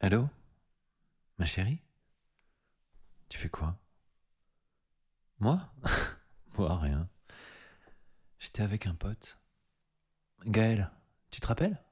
[0.00, 0.28] Allô?
[1.38, 1.82] Ma chérie?
[3.28, 3.76] Tu fais quoi?
[5.40, 5.60] Moi?
[6.56, 7.08] Moi, rien.
[8.38, 9.40] J'étais avec un pote.
[10.46, 10.92] Gaël,
[11.30, 11.82] tu te rappelles?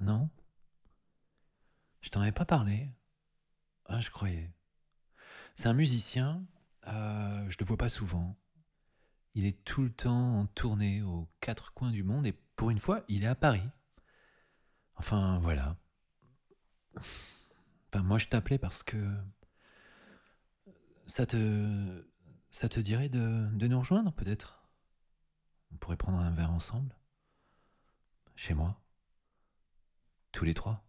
[0.00, 0.30] Non?
[2.00, 2.90] Je t'en avais pas parlé
[3.84, 4.50] Ah, je croyais.
[5.54, 6.42] C'est un musicien,
[6.86, 8.38] euh, je le vois pas souvent.
[9.34, 12.78] Il est tout le temps en tournée aux quatre coins du monde et pour une
[12.78, 13.68] fois, il est à Paris.
[14.96, 15.76] Enfin, voilà.
[16.96, 19.16] Enfin, moi, je t'appelais parce que.
[21.06, 22.04] Ça te.
[22.50, 24.62] Ça te dirait de, nous rejoindre, peut-être?
[25.72, 26.94] On pourrait prendre un verre ensemble?
[28.36, 28.80] Chez moi?
[30.32, 30.84] Tous les trois?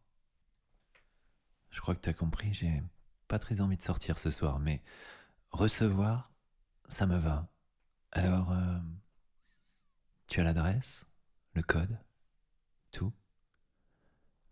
[1.72, 2.84] Je crois que t'as compris, j'ai
[3.28, 4.84] pas très envie de sortir ce soir, mais
[5.52, 6.32] recevoir,
[6.90, 7.50] ça me va.
[8.12, 8.80] Alors, euh,
[10.28, 11.06] tu as l'adresse,
[11.54, 11.98] le code,
[12.92, 13.14] tout?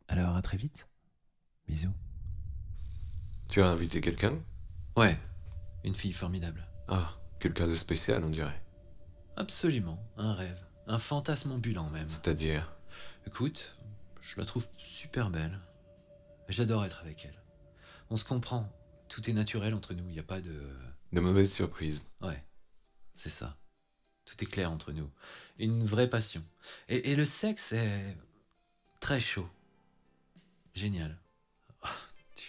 [0.08, 0.91] Alors, à très vite.
[1.72, 1.94] Bisous.
[3.48, 4.38] Tu as invité quelqu'un?
[4.98, 5.18] Ouais,
[5.86, 6.68] une fille formidable.
[6.90, 8.62] Ah, quelqu'un de spécial, on dirait.
[9.38, 12.10] Absolument, un rêve, un fantasme ambulant même.
[12.10, 12.76] C'est-à-dire?
[13.26, 13.78] Écoute,
[14.20, 15.62] je la trouve super belle.
[16.50, 17.42] J'adore être avec elle.
[18.10, 18.70] On se comprend,
[19.08, 20.70] tout est naturel entre nous, il n'y a pas de...
[21.14, 22.04] De mauvaises surprises.
[22.20, 22.44] Ouais,
[23.16, 23.58] c'est ça.
[24.26, 25.10] Tout est clair entre nous.
[25.58, 26.44] Une vraie passion.
[26.90, 28.18] Et, et le sexe est
[29.00, 29.48] très chaud.
[30.74, 31.18] Génial.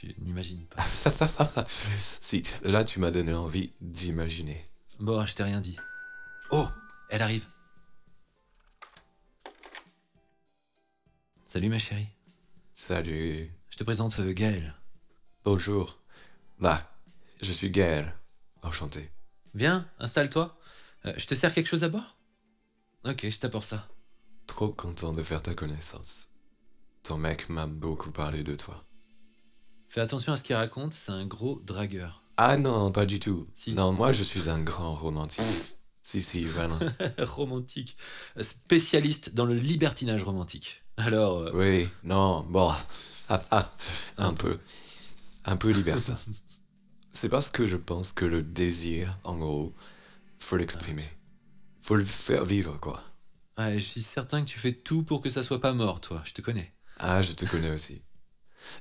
[0.02, 0.84] Tu n'imagines pas.
[2.20, 4.68] si, là tu m'as donné envie d'imaginer.
[4.98, 5.76] Bon, je t'ai rien dit.
[6.50, 6.66] Oh,
[7.08, 7.46] elle arrive.
[11.46, 12.08] Salut ma chérie.
[12.74, 13.48] Salut.
[13.70, 14.74] Je te présente euh, Gaël.
[15.44, 16.00] Bonjour.
[16.58, 16.90] Bah,
[17.40, 18.12] je suis Gaël.
[18.62, 19.08] Enchanté.
[19.54, 20.58] Viens, installe-toi.
[21.06, 22.16] Euh, je te sers quelque chose à boire?
[23.04, 23.88] Ok, je t'apporte ça.
[24.48, 26.28] Trop content de faire ta connaissance.
[27.04, 28.84] Ton mec m'a beaucoup parlé de toi.
[29.92, 32.22] Fais attention à ce qu'il raconte, c'est un gros dragueur.
[32.38, 33.46] Ah non, pas du tout.
[33.54, 33.74] Si.
[33.74, 35.44] Non, moi je suis un grand romantique.
[36.00, 36.78] si, si, vraiment.
[37.18, 37.98] romantique.
[38.38, 40.82] Euh, Spécialiste dans le libertinage romantique.
[40.96, 42.72] Alors, euh, Oui, non, bon.
[43.28, 43.70] Ah, ah,
[44.16, 44.58] un, Un peu.
[45.44, 46.16] Un peu libertin.
[47.12, 49.74] C'est parce que je pense que le désir, en gros,
[50.38, 51.10] faut l'exprimer.
[51.82, 53.02] Faut le faire vivre, quoi.
[53.58, 56.22] ouais, je suis certain que tu fais tout pour que ça soit pas mort, toi.
[56.24, 56.72] Je te connais.
[56.98, 58.00] Ah, je te connais aussi.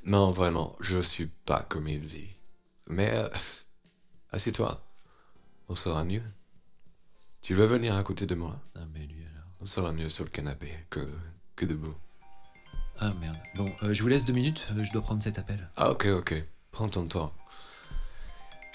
[0.05, 2.29] Non, vraiment, je suis pas comme il dit.
[2.87, 3.29] Mais, euh,
[4.31, 4.83] assieds-toi.
[5.69, 6.23] On sera mieux.
[7.41, 8.59] Tu veux venir à côté de moi?
[8.75, 9.47] Ah, mais lui alors.
[9.61, 11.07] On sera mieux sur le canapé que,
[11.55, 11.95] que debout.
[12.99, 13.37] Ah merde.
[13.55, 15.69] Bon, euh, je vous laisse deux minutes, euh, je dois prendre cet appel.
[15.75, 16.43] Ah, ok, ok.
[16.71, 17.33] Prends ton temps.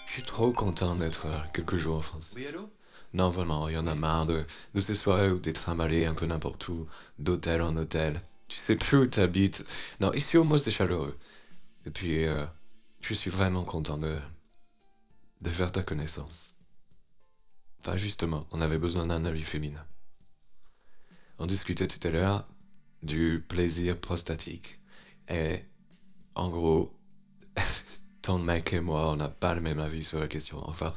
[0.06, 2.33] Je suis trop content d'être quelques jours en France.
[2.34, 2.71] Oui, allô?
[3.12, 4.44] Non, vraiment, il y en a marre de,
[4.75, 6.87] de ces soirées où t'es trimballé un peu n'importe où,
[7.19, 8.21] d'hôtel en hôtel.
[8.48, 9.64] Tu sais plus où t'habites.
[10.00, 11.18] Non, ici au moins c'est chaleureux.
[11.86, 12.44] Et puis, euh,
[13.00, 14.18] je suis vraiment content de,
[15.50, 16.56] faire ta connaissance.
[17.80, 19.86] Enfin, justement, on avait besoin d'un avis féminin.
[21.38, 22.48] On discutait tout à l'heure
[23.02, 24.80] du plaisir prostatique.
[25.28, 25.60] Et,
[26.34, 26.92] en gros,
[28.22, 30.68] ton mec et moi, on n'a pas le même avis sur la question.
[30.68, 30.92] Enfin,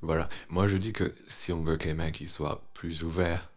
[0.00, 0.28] voilà.
[0.48, 3.51] Moi, je dis que si on veut qu'un mec il soit plus ouvert au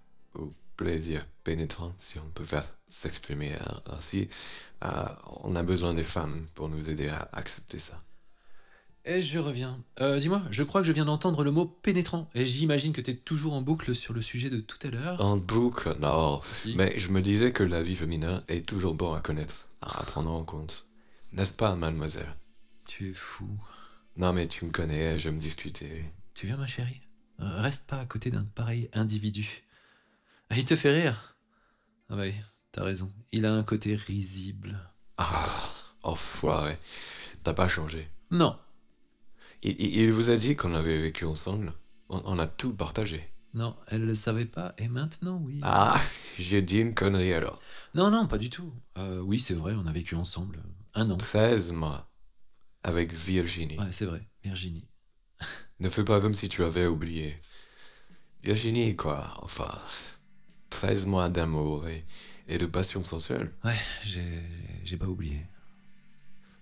[0.78, 4.30] plaisir pénétrant, si on peut faire s'exprimer hein, ainsi,
[4.84, 5.06] euh,
[5.44, 8.02] on a besoin des femmes pour nous aider à accepter ça.
[9.08, 9.84] Et je reviens.
[10.02, 13.16] Euh, dis-moi, je crois que je viens d'entendre le mot pénétrant, et j'imagine que t'es
[13.16, 15.22] toujours en boucle sur le sujet de tout à l'heure.
[15.22, 16.41] En boucle, non.
[16.63, 16.74] Si.
[16.75, 20.31] Mais je me disais que la vie féminin est toujours bon à connaître, à prendre
[20.31, 20.88] en compte.
[21.34, 22.34] N'est-ce pas, mademoiselle?
[22.88, 23.47] Tu es fou.
[24.18, 26.06] Non, mais tu me connais, j'aime discuter.
[26.34, 27.02] Tu viens, ma chérie
[27.42, 29.65] Euh, Reste pas à côté d'un pareil individu.
[30.50, 31.38] Ah, il te fait rire
[32.09, 32.33] Ah bah oui,
[32.72, 33.11] t'as raison.
[33.31, 34.79] Il a un côté risible.
[35.17, 35.72] Ah,
[36.03, 36.78] enfoiré.
[37.44, 38.09] T'as pas changé.
[38.31, 38.57] Non,
[39.63, 41.73] Il, il- vous a dit qu'on avait vécu ensemble
[42.09, 43.28] on, on a tout partagé.
[43.53, 45.59] non, elle le savait pas, et maintenant, oui.
[45.63, 46.00] Ah,
[46.38, 47.62] j'ai dit une connerie alors.
[47.95, 48.73] Non, non, pas du tout.
[48.97, 50.62] Euh, oui, c'est vrai, on a vécu ensemble
[50.94, 51.17] un an.
[51.17, 52.09] 13 mois.
[52.83, 53.80] Avec Virginie.
[53.80, 54.88] Ouais, c'est vrai, Virginie.
[55.80, 57.39] Ne fais pas comme si tu avais oublié.
[58.44, 59.33] Virginie, quoi.
[59.41, 59.81] Enfin,
[60.69, 62.06] 13 mois d'amour et,
[62.47, 63.51] et de passion sensuelle.
[63.63, 65.45] Ouais, j'ai pas oublié.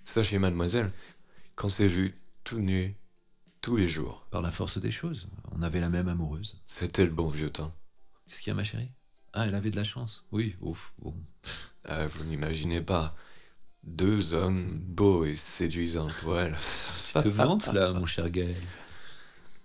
[0.06, 0.92] Sachez, mademoiselle,
[1.56, 2.96] qu'on s'est vu tout nu,
[3.62, 4.26] tous les jours.
[4.32, 6.62] Par la force des choses, on avait la même amoureuse.
[6.66, 7.74] C'était le bon vieux temps.
[8.28, 8.92] Qu'est-ce qu'il y a, ma chérie?
[9.34, 10.26] Ah, elle avait de la chance.
[10.32, 11.16] Oui, ouf, bon.
[11.90, 13.16] Euh, vous n'imaginez pas.
[13.84, 16.56] Deux hommes beaux et séduisants pour elle.
[17.16, 18.62] Tu te vantes, là, mon cher Gaël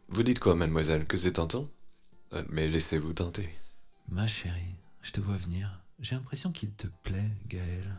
[0.08, 1.06] Vous dites quoi, mademoiselle?
[1.06, 1.68] Que c'est tentant?
[2.32, 3.48] Euh, Mais laissez-vous tenter.
[4.10, 5.82] Ma chérie, je te vois venir.
[6.00, 7.94] J'ai l'impression qu'il te plaît, Gaël.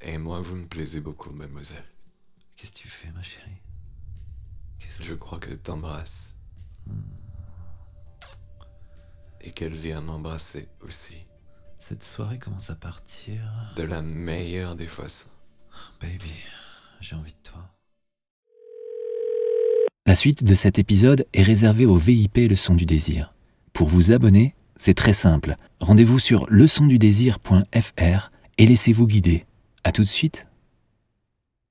[0.00, 1.84] Et moi, vous me plaisez beaucoup, mademoiselle.
[2.56, 3.60] Qu'est-ce que tu fais, ma chérie?
[4.78, 6.34] Qu'est-ce Je crois qu'elle t'embrasse.
[6.86, 7.00] Hmm.
[9.40, 11.26] Et qu'elle vient m'embrasser aussi.
[11.78, 13.42] Cette soirée commence à partir.
[13.76, 15.28] De la meilleure des façons.
[16.00, 16.32] Baby,
[17.00, 17.70] j'ai envie de toi.
[20.06, 23.32] La suite de cet épisode est réservée au VIP Le Son du Désir.
[23.72, 25.54] Pour vous abonner, c'est très simple.
[25.78, 29.46] Rendez-vous sur leçondudésir.fr et laissez-vous guider.
[29.84, 30.48] À tout de suite